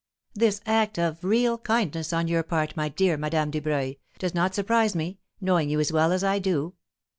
[0.33, 4.95] "This act of real kindness on your part, my dear Madame Dubreuil, does not surprise
[4.95, 6.73] me, knowing you as well as I do."